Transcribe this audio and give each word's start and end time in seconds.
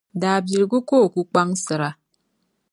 Daabiligu 0.21 0.79
ka 0.87 0.95
o 1.03 1.07
ku 1.13 1.21
kpaŋsira. 1.29 1.89